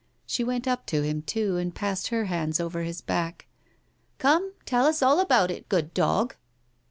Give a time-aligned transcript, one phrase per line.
[0.25, 3.45] She went up to him, too, and passed her hands over his back.
[4.17, 6.35] "Come, tell us all about it, good dog."